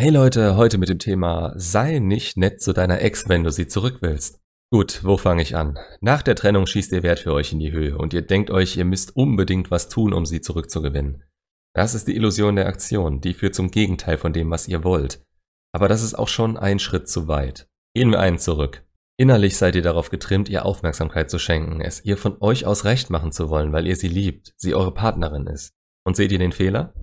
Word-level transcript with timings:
Hey 0.00 0.10
Leute, 0.10 0.54
heute 0.54 0.78
mit 0.78 0.88
dem 0.88 1.00
Thema 1.00 1.52
Sei 1.56 1.98
nicht 1.98 2.36
nett 2.36 2.62
zu 2.62 2.72
deiner 2.72 3.00
Ex, 3.00 3.28
wenn 3.28 3.42
du 3.42 3.50
sie 3.50 3.66
zurück 3.66 3.98
willst. 4.00 4.38
Gut, 4.72 5.00
wo 5.02 5.16
fange 5.16 5.42
ich 5.42 5.56
an? 5.56 5.76
Nach 6.00 6.22
der 6.22 6.36
Trennung 6.36 6.68
schießt 6.68 6.92
ihr 6.92 7.02
Wert 7.02 7.18
für 7.18 7.32
euch 7.32 7.52
in 7.52 7.58
die 7.58 7.72
Höhe 7.72 7.98
und 7.98 8.14
ihr 8.14 8.22
denkt 8.22 8.52
euch, 8.52 8.76
ihr 8.76 8.84
müsst 8.84 9.16
unbedingt 9.16 9.72
was 9.72 9.88
tun, 9.88 10.12
um 10.12 10.24
sie 10.24 10.40
zurückzugewinnen. 10.40 11.24
Das 11.74 11.96
ist 11.96 12.06
die 12.06 12.14
Illusion 12.14 12.54
der 12.54 12.68
Aktion, 12.68 13.20
die 13.20 13.34
führt 13.34 13.56
zum 13.56 13.72
Gegenteil 13.72 14.18
von 14.18 14.32
dem, 14.32 14.52
was 14.52 14.68
ihr 14.68 14.84
wollt. 14.84 15.20
Aber 15.74 15.88
das 15.88 16.04
ist 16.04 16.14
auch 16.14 16.28
schon 16.28 16.56
ein 16.56 16.78
Schritt 16.78 17.08
zu 17.08 17.26
weit. 17.26 17.66
Gehen 17.92 18.12
wir 18.12 18.20
einen 18.20 18.38
zurück. 18.38 18.86
Innerlich 19.16 19.56
seid 19.56 19.74
ihr 19.74 19.82
darauf 19.82 20.10
getrimmt, 20.10 20.48
ihr 20.48 20.64
Aufmerksamkeit 20.64 21.28
zu 21.28 21.40
schenken, 21.40 21.80
es 21.80 22.04
ihr 22.04 22.16
von 22.16 22.36
euch 22.38 22.66
aus 22.66 22.84
recht 22.84 23.10
machen 23.10 23.32
zu 23.32 23.50
wollen, 23.50 23.72
weil 23.72 23.88
ihr 23.88 23.96
sie 23.96 24.06
liebt, 24.06 24.54
sie 24.58 24.76
eure 24.76 24.94
Partnerin 24.94 25.48
ist. 25.48 25.72
Und 26.04 26.14
seht 26.14 26.30
ihr 26.30 26.38
den 26.38 26.52
Fehler? 26.52 26.94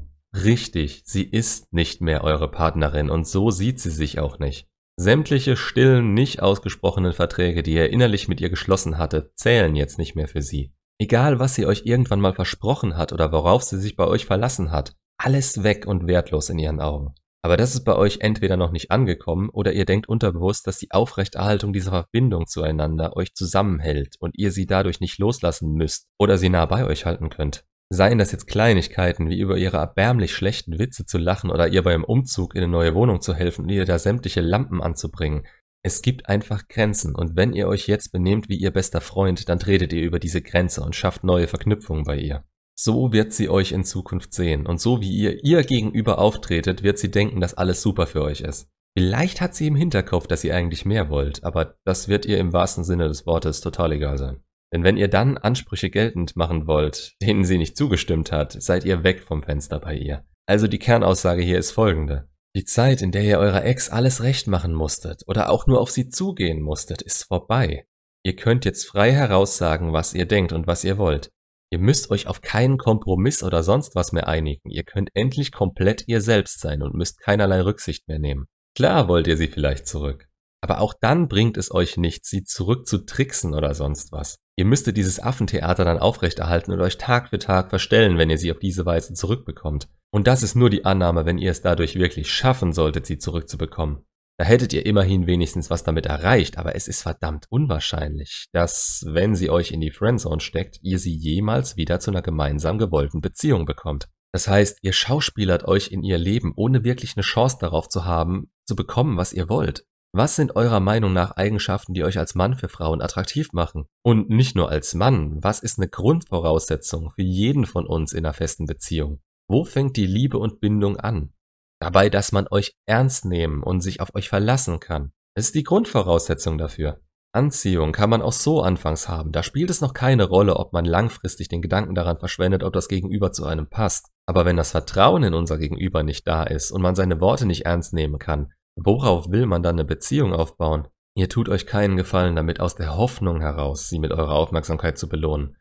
Richtig, 0.44 1.04
sie 1.06 1.24
ist 1.24 1.72
nicht 1.72 2.02
mehr 2.02 2.24
eure 2.24 2.52
Partnerin 2.52 3.10
und 3.10 3.26
so 3.26 3.52
sieht 3.52 3.80
sie 3.80 3.90
sich 3.90 4.20
auch 4.20 4.38
nicht. 4.38 4.68
Sämtliche 4.98 5.56
stillen, 5.56 6.14
nicht 6.14 6.42
ausgesprochenen 6.42 7.14
Verträge, 7.14 7.64
die 7.64 7.74
ihr 7.74 7.90
innerlich 7.90 8.28
mit 8.28 8.42
ihr 8.42 8.50
geschlossen 8.50 8.98
hattet, 8.98 9.32
zählen 9.38 9.76
jetzt 9.76 9.98
nicht 9.98 10.16
mehr 10.16 10.28
für 10.28 10.42
sie. 10.42 10.74
Egal, 11.00 11.40
was 11.40 11.56
sie 11.56 11.66
euch 11.66 11.86
irgendwann 11.86 12.22
mal 12.22 12.34
versprochen 12.34 12.98
hat 12.98 13.14
oder 13.14 13.32
worauf 13.32 13.64
sie 13.64 13.80
sich 13.80 13.96
bei 13.96 14.06
euch 14.08 14.26
verlassen 14.26 14.72
hat, 14.72 14.94
alles 15.18 15.64
weg 15.64 15.86
und 15.86 16.08
wertlos 16.08 16.50
in 16.50 16.60
ihren 16.60 16.80
Augen. 16.80 17.14
Aber 17.42 17.58
das 17.58 17.76
ist 17.76 17.84
bei 17.84 17.96
euch 17.96 18.20
entweder 18.22 18.58
noch 18.58 18.72
nicht 18.72 18.92
angekommen 18.92 19.50
oder 19.50 19.72
ihr 19.74 19.86
denkt 19.86 20.10
unterbewusst, 20.10 20.66
dass 20.66 20.80
die 20.80 20.92
Aufrechterhaltung 20.92 21.74
dieser 21.74 21.92
Verbindung 21.92 22.48
zueinander 22.48 23.16
euch 23.16 23.36
zusammenhält 23.36 24.16
und 24.20 24.38
ihr 24.38 24.52
sie 24.52 24.66
dadurch 24.66 25.00
nicht 25.00 25.20
loslassen 25.20 25.74
müsst 25.74 26.08
oder 26.18 26.38
sie 26.38 26.50
nah 26.50 26.66
bei 26.66 26.86
euch 26.86 27.06
halten 27.06 27.30
könnt. 27.30 27.66
Seien 27.90 28.18
das 28.18 28.32
jetzt 28.32 28.48
Kleinigkeiten, 28.48 29.30
wie 29.30 29.40
über 29.40 29.58
ihre 29.58 29.78
erbärmlich 29.78 30.34
schlechten 30.34 30.80
Witze 30.80 31.06
zu 31.06 31.18
lachen 31.18 31.52
oder 31.52 31.68
ihr 31.68 31.84
beim 31.84 32.04
Umzug 32.04 32.56
in 32.56 32.64
eine 32.64 32.72
neue 32.72 32.96
Wohnung 32.96 33.22
zu 33.22 33.36
helfen 33.36 33.64
und 33.64 33.70
ihr 33.70 33.86
da 33.86 34.00
sämtliche 34.00 34.42
Lampen 34.42 34.82
anzubringen. 34.82 35.46
Es 35.84 36.02
gibt 36.02 36.28
einfach 36.28 36.68
Grenzen 36.68 37.14
und 37.14 37.36
wenn 37.36 37.54
ihr 37.54 37.68
euch 37.68 37.88
jetzt 37.88 38.12
benehmt 38.12 38.50
wie 38.50 38.58
ihr 38.58 38.72
bester 38.72 39.02
Freund, 39.02 39.48
dann 39.50 39.60
tretet 39.60 39.94
ihr 39.94 40.02
über 40.02 40.18
diese 40.18 40.42
Grenze 40.42 40.82
und 40.82 40.96
schafft 40.96 41.24
neue 41.24 41.48
Verknüpfungen 41.48 42.06
bei 42.06 42.18
ihr. 42.18 42.44
So 42.76 43.14
wird 43.14 43.34
sie 43.34 43.50
euch 43.50 43.72
in 43.72 43.84
Zukunft 43.84 44.34
sehen 44.34 44.66
und 44.66 44.82
so 44.82 45.00
wie 45.00 45.12
ihr 45.12 45.44
ihr 45.44 45.64
gegenüber 45.64 46.18
auftretet, 46.18 46.82
wird 46.82 46.98
sie 46.98 47.12
denken, 47.12 47.40
dass 47.40 47.54
alles 47.54 47.84
super 47.84 48.08
für 48.08 48.24
euch 48.24 48.42
ist. 48.42 48.68
Vielleicht 48.98 49.42
hat 49.42 49.54
sie 49.54 49.68
im 49.68 49.76
Hinterkopf, 49.76 50.26
dass 50.26 50.44
ihr 50.44 50.56
eigentlich 50.56 50.86
mehr 50.86 51.10
wollt, 51.10 51.44
aber 51.44 51.76
das 51.86 52.08
wird 52.08 52.26
ihr 52.26 52.40
im 52.40 52.52
wahrsten 52.52 52.84
Sinne 52.84 53.08
des 53.08 53.28
Wortes 53.28 53.62
total 53.62 53.92
egal 53.92 54.18
sein. 54.18 54.42
Denn 54.74 54.84
wenn 54.84 54.98
ihr 54.98 55.08
dann 55.08 55.38
Ansprüche 55.38 55.90
geltend 55.90 56.36
machen 56.36 56.68
wollt, 56.68 57.14
denen 57.22 57.46
sie 57.46 57.58
nicht 57.58 57.78
zugestimmt 57.78 58.32
hat, 58.32 58.62
seid 58.62 58.84
ihr 58.86 59.04
weg 59.04 59.22
vom 59.24 59.44
Fenster 59.44 59.80
bei 59.80 59.96
ihr. 59.96 60.26
Also 60.48 60.68
die 60.68 60.80
Kernaussage 60.80 61.42
hier 61.42 61.58
ist 61.58 61.72
folgende. 61.72 62.30
Die 62.56 62.66
Zeit, 62.66 63.02
in 63.02 63.12
der 63.12 63.24
ihr 63.24 63.40
eurer 63.40 63.66
Ex 63.66 63.90
alles 63.90 64.24
recht 64.24 64.48
machen 64.48 64.74
musstet 64.74 65.24
oder 65.28 65.50
auch 65.50 65.68
nur 65.68 65.82
auf 65.82 65.92
sie 65.92 66.08
zugehen 66.08 66.62
musstet, 66.62 67.02
ist 67.02 67.24
vorbei. 67.24 67.86
Ihr 68.24 68.36
könnt 68.36 68.66
jetzt 68.66 68.86
frei 68.86 69.12
heraussagen, 69.12 69.94
was 69.94 70.14
ihr 70.14 70.26
denkt 70.26 70.54
und 70.54 70.66
was 70.66 70.84
ihr 70.84 70.98
wollt. 70.98 71.30
Ihr 71.72 71.80
müsst 71.80 72.12
euch 72.12 72.28
auf 72.28 72.42
keinen 72.42 72.78
Kompromiss 72.78 73.44
oder 73.44 73.62
sonst 73.62 73.96
was 73.96 74.14
mehr 74.14 74.28
einigen. 74.28 74.70
Ihr 74.70 74.84
könnt 74.84 75.10
endlich 75.14 75.52
komplett 75.52 76.08
ihr 76.08 76.22
selbst 76.22 76.62
sein 76.62 76.82
und 76.82 76.96
müsst 76.96 77.20
keinerlei 77.20 77.62
Rücksicht 77.62 78.08
mehr 78.08 78.20
nehmen. 78.20 78.46
Klar 78.76 79.08
wollt 79.08 79.28
ihr 79.28 79.36
sie 79.36 79.48
vielleicht 79.48 79.88
zurück. 79.88 80.28
Aber 80.66 80.82
auch 80.82 80.96
dann 81.00 81.28
bringt 81.28 81.58
es 81.58 81.72
euch 81.72 81.96
nichts, 81.96 82.28
sie 82.28 82.44
zurück 82.44 82.88
zu 82.88 83.06
tricksen 83.06 83.54
oder 83.54 83.76
sonst 83.76 84.12
was. 84.12 84.40
Ihr 84.58 84.66
müsstet 84.66 84.98
dieses 84.98 85.20
Affentheater 85.22 85.86
dann 85.86 86.00
aufrechterhalten 86.00 86.72
und 86.72 86.82
euch 86.82 86.98
Tag 86.98 87.30
für 87.30 87.38
Tag 87.38 87.70
verstellen, 87.70 88.18
wenn 88.18 88.32
ihr 88.32 88.40
sie 88.40 88.52
auf 88.52 88.58
diese 88.58 88.84
Weise 88.84 89.14
zurückbekommt. 89.14 89.88
Und 90.12 90.26
das 90.26 90.42
ist 90.42 90.56
nur 90.56 90.72
die 90.72 90.84
Annahme, 90.84 91.28
wenn 91.28 91.38
ihr 91.38 91.52
es 91.52 91.62
dadurch 91.62 91.98
wirklich 91.98 92.32
schaffen 92.32 92.74
solltet, 92.74 93.06
sie 93.06 93.20
zurückzubekommen. 93.20 94.08
Da 94.40 94.46
hättet 94.46 94.74
ihr 94.74 94.88
immerhin 94.88 95.28
wenigstens 95.28 95.70
was 95.70 95.84
damit 95.84 96.08
erreicht, 96.08 96.58
aber 96.58 96.74
es 96.74 96.88
ist 96.88 97.04
verdammt 97.04 97.46
unwahrscheinlich, 97.50 98.48
dass, 98.52 99.06
wenn 99.08 99.36
sie 99.36 99.52
euch 99.52 99.70
in 99.70 99.82
die 99.82 99.92
Friendzone 99.92 100.42
steckt, 100.42 100.80
ihr 100.82 100.98
sie 100.98 101.16
jemals 101.16 101.78
wieder 101.78 102.00
zu 102.00 102.10
einer 102.10 102.24
gemeinsam 102.24 102.80
gewollten 102.80 103.22
Beziehung 103.22 103.66
bekommt. 103.66 104.10
Das 104.32 104.48
heißt, 104.48 104.80
ihr 104.82 104.94
schauspielert 104.94 105.66
euch 105.66 105.92
in 105.92 106.02
ihr 106.02 106.18
Leben, 106.18 106.54
ohne 106.56 106.84
wirklich 106.84 107.16
eine 107.18 107.22
Chance 107.22 107.58
darauf 107.62 107.88
zu 107.88 108.04
haben, 108.04 108.50
zu 108.66 108.76
bekommen, 108.76 109.16
was 109.16 109.32
ihr 109.32 109.48
wollt. 109.48 109.86
Was 110.18 110.38
sind 110.38 110.56
eurer 110.56 110.80
Meinung 110.80 111.12
nach 111.12 111.32
Eigenschaften, 111.32 111.94
die 111.94 112.06
euch 112.06 112.18
als 112.18 112.36
Mann 112.36 112.56
für 112.56 112.70
Frauen 112.70 113.02
attraktiv 113.02 113.52
machen? 113.52 113.84
Und 114.02 114.30
nicht 114.30 114.56
nur 114.56 114.70
als 114.70 114.94
Mann, 114.94 115.44
was 115.44 115.60
ist 115.60 115.78
eine 115.78 115.90
Grundvoraussetzung 115.90 117.12
für 117.12 117.22
jeden 117.22 117.66
von 117.66 117.86
uns 117.86 118.14
in 118.14 118.26
einer 118.26 118.34
festen 118.34 118.66
Beziehung? 118.66 119.20
Wo 119.50 119.66
fängt 119.66 119.98
die 119.98 120.06
Liebe 120.06 120.38
und 120.38 120.62
Bindung 120.62 120.96
an? 120.96 121.34
Dabei, 121.82 122.10
dass 122.10 122.32
man 122.32 122.48
euch 122.50 122.78
ernst 122.86 123.26
nehmen 123.26 123.62
und 123.62 123.82
sich 123.82 124.00
auf 124.00 124.16
euch 124.16 124.30
verlassen 124.30 124.80
kann. 124.80 125.12
Das 125.36 125.48
ist 125.48 125.56
die 125.56 125.64
Grundvoraussetzung 125.64 126.58
dafür. 126.58 127.02
Anziehung 127.34 127.92
kann 127.92 128.10
man 128.10 128.22
auch 128.22 128.32
so 128.32 128.62
anfangs 128.62 129.10
haben. 129.10 129.34
Da 129.34 129.44
spielt 129.44 129.70
es 129.70 129.82
noch 129.82 129.94
keine 129.94 130.24
Rolle, 130.24 130.56
ob 130.56 130.72
man 130.72 130.86
langfristig 130.86 131.50
den 131.50 131.62
Gedanken 131.62 131.94
daran 131.94 132.20
verschwendet, 132.20 132.64
ob 132.64 132.72
das 132.72 132.88
Gegenüber 132.88 133.34
zu 133.34 133.44
einem 133.44 133.68
passt. 133.68 134.12
Aber 134.26 134.46
wenn 134.46 134.56
das 134.56 134.72
Vertrauen 134.72 135.24
in 135.24 135.34
unser 135.34 135.58
Gegenüber 135.58 136.04
nicht 136.04 136.26
da 136.26 136.44
ist 136.44 136.72
und 136.72 136.82
man 136.82 136.96
seine 136.96 137.20
Worte 137.20 137.46
nicht 137.46 137.66
ernst 137.66 137.92
nehmen 137.92 138.18
kann, 138.18 138.54
Worauf 138.76 139.32
will 139.32 139.46
man 139.46 139.64
dann 139.64 139.76
eine 139.76 139.86
Beziehung 139.86 140.34
aufbauen? 140.34 140.88
Ihr 141.18 141.30
tut 141.30 141.48
euch 141.48 141.66
keinen 141.66 141.96
Gefallen 141.96 142.36
damit, 142.36 142.60
aus 142.60 142.76
der 142.76 142.98
Hoffnung 142.98 143.40
heraus, 143.40 143.88
sie 143.88 144.00
mit 144.00 144.12
eurer 144.12 144.34
Aufmerksamkeit 144.34 144.98
zu 144.98 145.08
belohnen. 145.08 145.56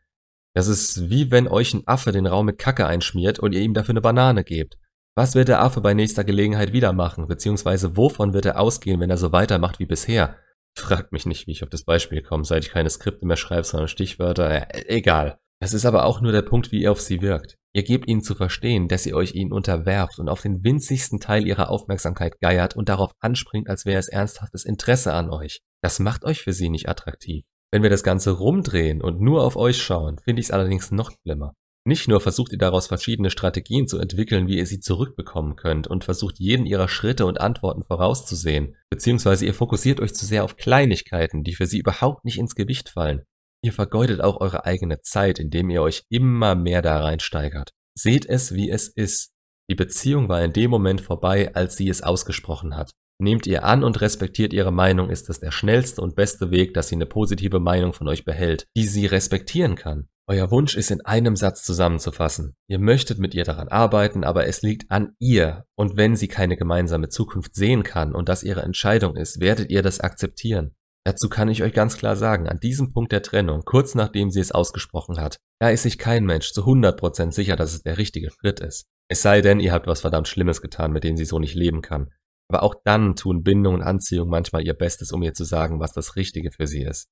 Das 0.53 0.67
ist 0.67 1.09
wie 1.09 1.31
wenn 1.31 1.47
euch 1.47 1.73
ein 1.73 1.87
Affe 1.87 2.11
den 2.11 2.27
Raum 2.27 2.45
mit 2.47 2.57
Kacke 2.57 2.85
einschmiert 2.85 3.39
und 3.39 3.53
ihr 3.53 3.61
ihm 3.61 3.73
dafür 3.73 3.93
eine 3.93 4.01
Banane 4.01 4.43
gebt. 4.43 4.77
Was 5.17 5.33
wird 5.33 5.47
der 5.47 5.61
Affe 5.61 5.79
bei 5.79 5.93
nächster 5.93 6.25
Gelegenheit 6.25 6.73
wieder 6.73 6.91
machen, 6.91 7.27
beziehungsweise 7.27 7.95
wovon 7.95 8.33
wird 8.33 8.45
er 8.45 8.59
ausgehen, 8.59 8.99
wenn 8.99 9.09
er 9.09 9.17
so 9.17 9.31
weitermacht 9.31 9.79
wie 9.79 9.85
bisher? 9.85 10.35
Fragt 10.77 11.13
mich 11.13 11.25
nicht, 11.25 11.47
wie 11.47 11.51
ich 11.51 11.63
auf 11.63 11.69
das 11.69 11.83
Beispiel 11.83 12.21
komme, 12.21 12.43
seit 12.43 12.65
ich 12.65 12.71
keine 12.71 12.89
Skripte 12.89 13.25
mehr 13.25 13.37
schreibe, 13.37 13.63
sondern 13.63 13.87
Stichwörter. 13.87 14.49
Äh, 14.49 14.85
egal. 14.87 15.39
Das 15.61 15.73
ist 15.73 15.85
aber 15.85 16.03
auch 16.03 16.19
nur 16.19 16.33
der 16.33 16.41
Punkt, 16.41 16.73
wie 16.73 16.81
ihr 16.81 16.91
auf 16.91 16.99
sie 16.99 17.21
wirkt. 17.21 17.57
Ihr 17.75 17.83
gebt 17.83 18.07
ihnen 18.07 18.21
zu 18.21 18.35
verstehen, 18.35 18.87
dass 18.87 19.05
ihr 19.05 19.17
euch 19.17 19.35
ihnen 19.35 19.51
unterwerft 19.51 20.19
und 20.19 20.29
auf 20.29 20.41
den 20.41 20.63
winzigsten 20.63 21.19
Teil 21.19 21.45
ihrer 21.45 21.69
Aufmerksamkeit 21.69 22.39
geiert 22.39 22.77
und 22.77 22.87
darauf 22.87 23.11
anspringt, 23.19 23.69
als 23.69 23.85
wäre 23.85 23.99
es 23.99 24.07
ernsthaftes 24.07 24.63
Interesse 24.63 25.11
an 25.11 25.29
euch. 25.29 25.59
Das 25.83 25.99
macht 25.99 26.23
euch 26.23 26.41
für 26.41 26.53
sie 26.53 26.69
nicht 26.69 26.87
attraktiv. 26.87 27.43
Wenn 27.73 27.83
wir 27.83 27.89
das 27.89 28.03
Ganze 28.03 28.31
rumdrehen 28.31 29.01
und 29.01 29.19
nur 29.19 29.43
auf 29.43 29.57
euch 29.57 29.83
schauen, 29.83 30.19
finde 30.19 30.39
ich 30.39 30.45
es 30.45 30.51
allerdings 30.51 30.91
noch 30.91 31.11
schlimmer. 31.11 31.53
Nicht 31.85 32.07
nur 32.07 32.21
versucht 32.21 32.53
ihr 32.53 32.57
daraus 32.57 32.87
verschiedene 32.87 33.29
Strategien 33.29 33.89
zu 33.89 33.99
entwickeln, 33.99 34.47
wie 34.47 34.57
ihr 34.57 34.65
sie 34.65 34.79
zurückbekommen 34.79 35.57
könnt 35.57 35.85
und 35.85 36.05
versucht 36.05 36.39
jeden 36.39 36.65
ihrer 36.65 36.87
Schritte 36.87 37.25
und 37.25 37.41
Antworten 37.41 37.83
vorauszusehen, 37.83 38.77
beziehungsweise 38.89 39.45
ihr 39.45 39.53
fokussiert 39.53 39.99
euch 39.99 40.13
zu 40.13 40.25
sehr 40.25 40.45
auf 40.45 40.55
Kleinigkeiten, 40.55 41.43
die 41.43 41.55
für 41.55 41.65
sie 41.65 41.79
überhaupt 41.79 42.23
nicht 42.23 42.39
ins 42.39 42.55
Gewicht 42.55 42.87
fallen. 42.87 43.23
Ihr 43.65 43.73
vergeudet 43.73 44.21
auch 44.21 44.41
eure 44.41 44.65
eigene 44.65 45.01
Zeit, 45.01 45.39
indem 45.39 45.71
ihr 45.71 45.81
euch 45.81 46.03
immer 46.09 46.53
mehr 46.53 46.83
da 46.83 47.01
reinsteigert. 47.01 47.71
Seht 47.97 48.27
es, 48.27 48.53
wie 48.53 48.69
es 48.69 48.87
ist. 48.89 49.31
Die 49.71 49.73
Beziehung 49.73 50.29
war 50.29 50.43
in 50.43 50.53
dem 50.53 50.69
Moment 50.69 51.01
vorbei, 51.01 51.49
als 51.55 51.75
sie 51.75 51.89
es 51.89 52.03
ausgesprochen 52.03 52.77
hat. 52.77 52.91
Nehmt 53.19 53.47
ihr 53.47 53.63
an 53.63 53.83
und 53.83 54.01
respektiert 54.01 54.53
ihre 54.53 54.71
Meinung, 54.71 55.09
ist 55.09 55.31
es 55.31 55.39
der 55.39 55.49
schnellste 55.49 55.99
und 55.99 56.15
beste 56.15 56.51
Weg, 56.51 56.75
dass 56.75 56.89
sie 56.89 56.95
eine 56.95 57.07
positive 57.07 57.59
Meinung 57.59 57.93
von 57.93 58.07
euch 58.07 58.23
behält, 58.23 58.67
die 58.77 58.85
sie 58.85 59.07
respektieren 59.07 59.73
kann. 59.73 60.09
Euer 60.27 60.51
Wunsch 60.51 60.75
ist 60.75 60.91
in 60.91 61.03
einem 61.03 61.35
Satz 61.35 61.63
zusammenzufassen. 61.63 62.55
Ihr 62.67 62.77
möchtet 62.77 63.17
mit 63.17 63.33
ihr 63.33 63.45
daran 63.45 63.69
arbeiten, 63.69 64.23
aber 64.23 64.45
es 64.45 64.61
liegt 64.61 64.91
an 64.91 65.15
ihr. 65.17 65.65
Und 65.73 65.97
wenn 65.97 66.15
sie 66.15 66.27
keine 66.27 66.55
gemeinsame 66.55 67.09
Zukunft 67.09 67.55
sehen 67.55 67.81
kann 67.81 68.13
und 68.13 68.29
das 68.29 68.43
ihre 68.43 68.61
Entscheidung 68.61 69.15
ist, 69.15 69.39
werdet 69.39 69.71
ihr 69.71 69.81
das 69.81 70.01
akzeptieren. 70.01 70.75
Dazu 71.05 71.29
kann 71.29 71.49
ich 71.49 71.61
euch 71.61 71.73
ganz 71.73 71.97
klar 71.97 72.15
sagen, 72.15 72.47
an 72.47 72.59
diesem 72.59 72.91
Punkt 72.91 73.11
der 73.11 73.21
Trennung, 73.21 73.61
kurz 73.63 73.93
nachdem 73.93 74.31
sie 74.31 74.39
es 74.39 74.51
ausgesprochen 74.51 75.19
hat, 75.19 75.37
da 75.59 75.69
ist 75.69 75.83
sich 75.83 75.99
kein 75.99 76.25
Mensch 76.25 76.51
zu 76.51 76.63
100% 76.63 77.31
sicher, 77.31 77.55
dass 77.55 77.73
es 77.73 77.83
der 77.83 77.99
richtige 77.99 78.31
Schritt 78.31 78.59
ist. 78.59 78.87
Es 79.07 79.21
sei 79.21 79.41
denn, 79.41 79.59
ihr 79.59 79.71
habt 79.71 79.85
was 79.85 80.01
verdammt 80.01 80.27
Schlimmes 80.27 80.61
getan, 80.61 80.91
mit 80.91 81.03
dem 81.03 81.15
sie 81.15 81.25
so 81.25 81.37
nicht 81.37 81.53
leben 81.53 81.83
kann. 81.83 82.09
Aber 82.49 82.63
auch 82.63 82.75
dann 82.83 83.15
tun 83.15 83.43
Bindung 83.43 83.75
und 83.75 83.83
Anziehung 83.83 84.29
manchmal 84.29 84.65
ihr 84.65 84.73
Bestes, 84.73 85.11
um 85.11 85.21
ihr 85.21 85.33
zu 85.33 85.43
sagen, 85.43 85.79
was 85.79 85.93
das 85.93 86.15
Richtige 86.15 86.51
für 86.51 86.65
sie 86.65 86.81
ist. 86.81 87.07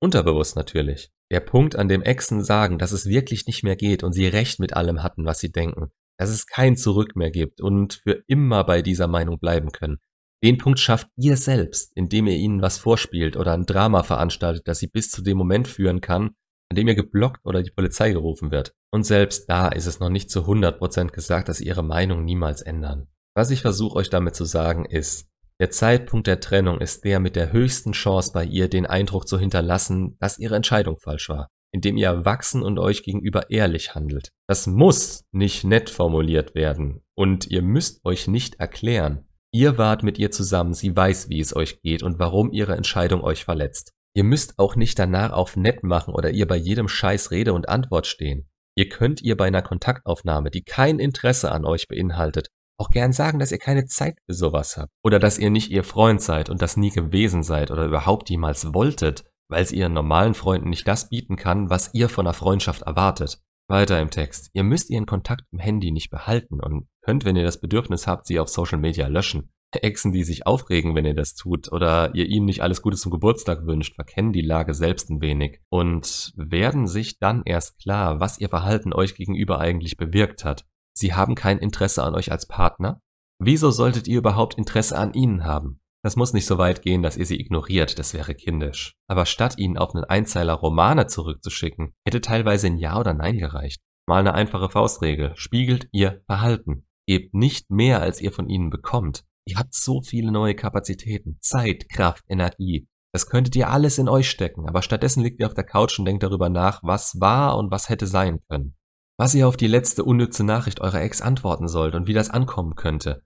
Unterbewusst 0.00 0.56
natürlich. 0.56 1.10
Der 1.30 1.40
Punkt, 1.40 1.76
an 1.76 1.88
dem 1.88 2.02
Exen 2.02 2.42
sagen, 2.42 2.78
dass 2.78 2.92
es 2.92 3.06
wirklich 3.06 3.46
nicht 3.46 3.62
mehr 3.62 3.76
geht 3.76 4.02
und 4.02 4.12
sie 4.12 4.26
recht 4.26 4.58
mit 4.58 4.74
allem 4.74 5.04
hatten, 5.04 5.24
was 5.24 5.38
sie 5.38 5.52
denken, 5.52 5.92
dass 6.18 6.30
es 6.30 6.46
kein 6.46 6.76
Zurück 6.76 7.14
mehr 7.14 7.30
gibt 7.30 7.60
und 7.60 8.00
für 8.02 8.22
immer 8.26 8.64
bei 8.64 8.82
dieser 8.82 9.06
Meinung 9.06 9.38
bleiben 9.38 9.70
können, 9.70 9.98
den 10.42 10.58
Punkt 10.58 10.78
schafft 10.78 11.08
ihr 11.16 11.36
selbst, 11.36 11.92
indem 11.96 12.26
ihr 12.26 12.36
ihnen 12.36 12.62
was 12.62 12.78
vorspielt 12.78 13.36
oder 13.36 13.52
ein 13.52 13.66
Drama 13.66 14.02
veranstaltet, 14.02 14.68
das 14.68 14.78
sie 14.78 14.88
bis 14.88 15.10
zu 15.10 15.22
dem 15.22 15.38
Moment 15.38 15.66
führen 15.66 16.00
kann, 16.00 16.34
an 16.70 16.76
dem 16.76 16.88
ihr 16.88 16.94
geblockt 16.94 17.44
oder 17.44 17.62
die 17.62 17.70
Polizei 17.70 18.12
gerufen 18.12 18.50
wird. 18.50 18.74
Und 18.92 19.04
selbst 19.04 19.48
da 19.48 19.68
ist 19.68 19.86
es 19.86 20.00
noch 20.00 20.10
nicht 20.10 20.30
zu 20.30 20.40
100% 20.40 21.08
gesagt, 21.08 21.48
dass 21.48 21.58
sie 21.58 21.66
ihre 21.66 21.82
Meinung 21.82 22.24
niemals 22.24 22.62
ändern. 22.62 23.08
Was 23.34 23.50
ich 23.50 23.62
versuche 23.62 23.96
euch 23.96 24.10
damit 24.10 24.34
zu 24.34 24.44
sagen 24.44 24.84
ist, 24.84 25.28
der 25.58 25.70
Zeitpunkt 25.70 26.26
der 26.26 26.40
Trennung 26.40 26.80
ist 26.80 27.04
der 27.04 27.18
mit 27.18 27.34
der 27.34 27.52
höchsten 27.52 27.92
Chance 27.92 28.32
bei 28.32 28.44
ihr, 28.44 28.68
den 28.68 28.84
Eindruck 28.84 29.26
zu 29.26 29.38
hinterlassen, 29.38 30.16
dass 30.18 30.38
ihre 30.38 30.56
Entscheidung 30.56 30.98
falsch 30.98 31.30
war, 31.30 31.48
indem 31.72 31.96
ihr 31.96 32.08
erwachsen 32.08 32.62
und 32.62 32.78
euch 32.78 33.02
gegenüber 33.02 33.50
ehrlich 33.50 33.94
handelt. 33.94 34.32
Das 34.48 34.66
muss 34.66 35.24
nicht 35.32 35.64
nett 35.64 35.88
formuliert 35.88 36.54
werden 36.54 37.02
und 37.14 37.46
ihr 37.46 37.62
müsst 37.62 38.04
euch 38.04 38.28
nicht 38.28 38.56
erklären. 38.56 39.25
Ihr 39.56 39.78
wart 39.78 40.02
mit 40.02 40.18
ihr 40.18 40.30
zusammen, 40.30 40.74
sie 40.74 40.94
weiß, 40.94 41.30
wie 41.30 41.40
es 41.40 41.56
euch 41.56 41.80
geht 41.80 42.02
und 42.02 42.18
warum 42.18 42.52
ihre 42.52 42.76
Entscheidung 42.76 43.22
euch 43.22 43.46
verletzt. 43.46 43.94
Ihr 44.14 44.22
müsst 44.22 44.58
auch 44.58 44.76
nicht 44.76 44.98
danach 44.98 45.32
auf 45.32 45.56
nett 45.56 45.82
machen 45.82 46.12
oder 46.12 46.28
ihr 46.28 46.46
bei 46.46 46.56
jedem 46.56 46.88
Scheiß 46.88 47.30
Rede 47.30 47.54
und 47.54 47.66
Antwort 47.66 48.06
stehen. 48.06 48.50
Ihr 48.76 48.90
könnt 48.90 49.22
ihr 49.22 49.34
bei 49.34 49.46
einer 49.46 49.62
Kontaktaufnahme, 49.62 50.50
die 50.50 50.62
kein 50.62 50.98
Interesse 50.98 51.52
an 51.52 51.64
euch 51.64 51.88
beinhaltet, 51.88 52.50
auch 52.78 52.90
gern 52.90 53.14
sagen, 53.14 53.38
dass 53.38 53.50
ihr 53.50 53.56
keine 53.56 53.86
Zeit 53.86 54.18
für 54.26 54.34
sowas 54.34 54.76
habt. 54.76 54.92
Oder 55.02 55.18
dass 55.18 55.38
ihr 55.38 55.48
nicht 55.48 55.70
ihr 55.70 55.84
Freund 55.84 56.20
seid 56.20 56.50
und 56.50 56.60
das 56.60 56.76
nie 56.76 56.90
gewesen 56.90 57.42
seid 57.42 57.70
oder 57.70 57.86
überhaupt 57.86 58.28
jemals 58.28 58.74
wolltet, 58.74 59.24
weil 59.48 59.64
sie 59.64 59.78
ihren 59.78 59.94
normalen 59.94 60.34
Freunden 60.34 60.68
nicht 60.68 60.86
das 60.86 61.08
bieten 61.08 61.36
kann, 61.36 61.70
was 61.70 61.94
ihr 61.94 62.10
von 62.10 62.26
einer 62.26 62.34
Freundschaft 62.34 62.82
erwartet. 62.82 63.40
Weiter 63.68 64.00
im 64.00 64.10
Text. 64.10 64.50
Ihr 64.52 64.64
müsst 64.64 64.90
ihren 64.90 65.06
Kontakt 65.06 65.44
im 65.50 65.58
Handy 65.58 65.92
nicht 65.92 66.10
behalten 66.10 66.60
und 66.60 66.88
könnt, 67.06 67.24
wenn 67.24 67.36
ihr 67.36 67.44
das 67.44 67.60
Bedürfnis 67.60 68.06
habt, 68.08 68.26
sie 68.26 68.40
auf 68.40 68.48
Social 68.48 68.78
Media 68.78 69.06
löschen. 69.06 69.50
Exen, 69.72 70.10
die 70.10 70.24
sich 70.24 70.46
aufregen, 70.46 70.94
wenn 70.94 71.04
ihr 71.04 71.14
das 71.14 71.34
tut, 71.34 71.70
oder 71.70 72.14
ihr 72.14 72.26
ihnen 72.26 72.46
nicht 72.46 72.62
alles 72.62 72.80
Gute 72.82 72.96
zum 72.96 73.12
Geburtstag 73.12 73.66
wünscht, 73.66 73.94
verkennen 73.94 74.32
die 74.32 74.40
Lage 74.40 74.72
selbst 74.74 75.10
ein 75.10 75.20
wenig 75.20 75.60
und 75.68 76.32
werden 76.36 76.86
sich 76.86 77.18
dann 77.18 77.42
erst 77.44 77.78
klar, 77.78 78.18
was 78.18 78.38
ihr 78.38 78.48
Verhalten 78.48 78.94
euch 78.94 79.14
gegenüber 79.14 79.60
eigentlich 79.60 79.96
bewirkt 79.96 80.44
hat. 80.44 80.64
Sie 80.96 81.14
haben 81.14 81.34
kein 81.34 81.58
Interesse 81.58 82.02
an 82.02 82.14
euch 82.14 82.32
als 82.32 82.46
Partner? 82.46 83.00
Wieso 83.38 83.70
solltet 83.70 84.08
ihr 84.08 84.18
überhaupt 84.18 84.54
Interesse 84.54 84.96
an 84.96 85.12
ihnen 85.12 85.44
haben? 85.44 85.80
Das 86.02 86.16
muss 86.16 86.32
nicht 86.32 86.46
so 86.46 86.56
weit 86.56 86.82
gehen, 86.82 87.02
dass 87.02 87.18
ihr 87.18 87.26
sie 87.26 87.38
ignoriert, 87.38 87.98
das 87.98 88.14
wäre 88.14 88.34
kindisch. 88.34 88.94
Aber 89.08 89.26
statt 89.26 89.58
ihnen 89.58 89.76
auf 89.76 89.94
einen 89.94 90.04
Einzeiler 90.04 90.54
Romane 90.54 91.06
zurückzuschicken, 91.06 91.92
hätte 92.06 92.20
teilweise 92.20 92.68
ein 92.68 92.78
Ja 92.78 92.98
oder 92.98 93.12
Nein 93.12 93.38
gereicht. 93.38 93.82
Mal 94.08 94.20
eine 94.20 94.34
einfache 94.34 94.70
Faustregel. 94.70 95.32
Spiegelt 95.34 95.88
ihr 95.90 96.22
Verhalten. 96.26 96.85
Gebt 97.06 97.34
nicht 97.34 97.70
mehr, 97.70 98.00
als 98.00 98.20
ihr 98.20 98.32
von 98.32 98.48
ihnen 98.48 98.70
bekommt. 98.70 99.24
Ihr 99.48 99.58
habt 99.58 99.74
so 99.74 100.02
viele 100.02 100.32
neue 100.32 100.54
Kapazitäten, 100.54 101.38
Zeit, 101.40 101.88
Kraft, 101.88 102.24
Energie. 102.28 102.88
Das 103.12 103.28
könntet 103.28 103.54
ihr 103.56 103.70
alles 103.70 103.98
in 103.98 104.08
euch 104.08 104.28
stecken, 104.28 104.68
aber 104.68 104.82
stattdessen 104.82 105.22
liegt 105.22 105.38
ihr 105.40 105.46
auf 105.46 105.54
der 105.54 105.64
Couch 105.64 105.98
und 105.98 106.04
denkt 106.04 106.22
darüber 106.22 106.48
nach, 106.48 106.82
was 106.82 107.20
war 107.20 107.56
und 107.56 107.70
was 107.70 107.88
hätte 107.88 108.06
sein 108.06 108.40
können. 108.48 108.76
Was 109.18 109.34
ihr 109.34 109.48
auf 109.48 109.56
die 109.56 109.68
letzte 109.68 110.04
unnütze 110.04 110.44
Nachricht 110.44 110.80
eurer 110.80 111.00
Ex 111.00 111.22
antworten 111.22 111.68
sollt 111.68 111.94
und 111.94 112.08
wie 112.08 112.12
das 112.12 112.28
ankommen 112.28 112.74
könnte. 112.74 113.22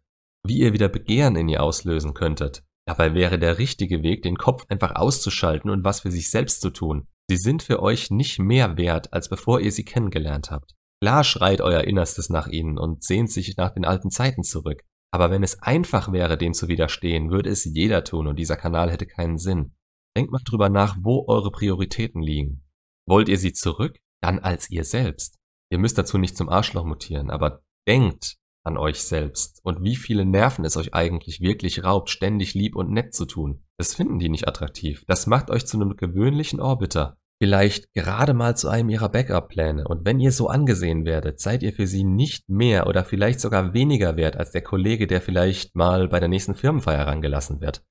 Wie 0.47 0.59
ihr 0.59 0.73
wieder 0.73 0.89
Begehren 0.89 1.35
in 1.35 1.49
ihr 1.49 1.63
auslösen 1.63 2.15
könntet. 2.15 2.63
Dabei 2.87 3.15
wäre 3.15 3.39
der 3.39 3.59
richtige 3.59 4.03
Weg, 4.03 4.23
den 4.23 4.37
Kopf 4.37 4.65
einfach 4.69 4.95
auszuschalten 4.95 5.71
und 5.71 5.85
was 5.85 6.01
für 6.01 6.11
sich 6.11 6.31
selbst 6.31 6.61
zu 6.61 6.71
tun. 6.71 7.09
Sie 7.29 7.37
sind 7.37 7.63
für 7.63 7.83
euch 7.83 8.11
nicht 8.11 8.39
mehr 8.39 8.77
wert, 8.77 9.13
als 9.13 9.29
bevor 9.29 9.61
ihr 9.61 9.73
sie 9.73 9.85
kennengelernt 9.85 10.51
habt. 10.51 10.75
Klar 11.03 11.25
schreit 11.25 11.61
euer 11.61 11.85
Innerstes 11.85 12.29
nach 12.29 12.47
ihnen 12.47 12.79
und 12.79 13.03
sehnt 13.03 13.31
sich 13.31 13.57
nach 13.57 13.71
den 13.71 13.85
alten 13.85 14.11
Zeiten 14.11 14.43
zurück. 14.43 14.83
Aber 15.13 15.31
wenn 15.31 15.43
es 15.43 15.61
einfach 15.63 16.13
wäre, 16.13 16.37
dem 16.37 16.53
zu 16.53 16.69
widerstehen, 16.69 17.31
würde 17.31 17.51
es 17.51 17.65
jeder 17.65 18.05
tun 18.05 18.27
und 18.27 18.39
dieser 18.39 18.57
Kanal 18.57 18.91
hätte 18.91 19.07
keinen 19.07 19.39
Sinn. 19.39 19.75
Denkt 20.17 20.31
mal 20.31 20.43
drüber 20.45 20.69
nach, 20.69 20.97
wo 21.01 21.25
eure 21.27 21.51
Prioritäten 21.51 22.23
liegen. 22.23 22.65
Wollt 23.09 23.29
ihr 23.29 23.39
sie 23.39 23.53
zurück? 23.53 23.99
Dann 24.23 24.39
als 24.39 24.71
ihr 24.71 24.85
selbst. 24.85 25.39
Ihr 25.73 25.79
müsst 25.79 25.97
dazu 25.97 26.19
nicht 26.19 26.37
zum 26.37 26.49
Arschloch 26.49 26.85
mutieren, 26.85 27.31
aber 27.31 27.63
denkt 27.89 28.37
an 28.65 28.77
euch 28.77 29.03
selbst 29.03 29.61
und 29.65 29.83
wie 29.83 29.97
viele 29.97 30.27
Nerven 30.27 30.65
es 30.67 30.77
euch 30.77 30.93
eigentlich 30.93 31.41
wirklich 31.41 31.83
raubt, 31.83 32.11
ständig 32.11 32.53
lieb 32.55 32.77
und 32.77 32.91
nett 32.91 33.15
zu 33.15 33.25
tun. 33.25 33.65
Das 33.79 33.95
finden 33.95 34.19
die 34.19 34.29
nicht 34.29 34.47
attraktiv. 34.47 35.05
Das 35.07 35.27
macht 35.27 35.51
euch 35.51 35.67
zu 35.67 35.79
einem 35.79 35.97
gewöhnlichen 35.97 36.61
Orbiter. 36.61 37.17
Vielleicht 37.43 37.95
gerade 37.95 38.35
mal 38.35 38.55
zu 38.55 38.69
einem 38.69 38.91
ihrer 38.91 39.09
Backup-Pläne. 39.09 39.89
Und 39.89 40.05
wenn 40.05 40.21
ihr 40.21 40.31
so 40.31 40.49
angesehen 40.49 41.07
werdet, 41.07 41.41
seid 41.41 41.63
ihr 41.63 41.73
für 41.73 41.87
sie 41.87 42.05
nicht 42.05 42.51
mehr 42.51 42.87
oder 42.87 43.03
vielleicht 43.03 43.41
sogar 43.41 43.73
weniger 43.73 44.17
wert 44.17 44.37
als 44.37 44.51
der 44.51 44.61
Kollege, 44.61 45.07
der 45.07 45.23
vielleicht 45.23 45.75
mal 45.75 46.09
bei 46.09 46.21
der 46.21 46.29
nächsten 46.29 46.55
Firmenfeier 46.55 47.07
rangelassen 47.07 47.63
wird. 47.63 47.83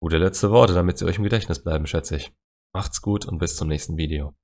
Gute 0.00 0.16
letzte 0.16 0.50
Worte, 0.50 0.72
damit 0.72 0.96
sie 0.96 1.04
euch 1.04 1.18
im 1.18 1.24
Gedächtnis 1.24 1.62
bleiben, 1.62 1.86
schätze 1.86 2.16
ich. 2.16 2.32
Macht's 2.72 3.02
gut 3.02 3.26
und 3.26 3.38
bis 3.38 3.56
zum 3.56 3.68
nächsten 3.68 3.98
Video. 3.98 4.34